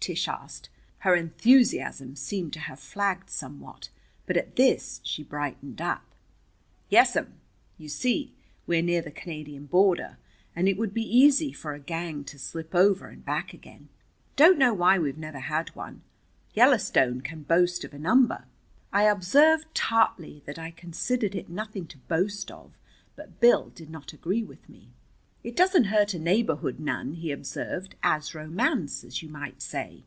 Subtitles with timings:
[0.00, 0.70] Tish asked.
[1.00, 3.90] Her enthusiasm seemed to have flagged somewhat,
[4.24, 6.14] but at this she brightened up.
[6.88, 7.34] "Yes'm.
[7.76, 8.34] You see,
[8.66, 10.16] we're near the Canadian border,
[10.56, 13.90] and it would be easy for a gang to slip over and back again.
[14.36, 16.00] Don't know why we've never had one.
[16.54, 18.46] Yellowstone can boast of a number."
[18.94, 22.78] I observed tartly that I considered it nothing to boast of,
[23.16, 24.94] but Bill did not agree with me.
[25.42, 27.94] "It doesn't hurt a neighborhood none," he observed.
[28.02, 30.04] "Adds romance, as you might say."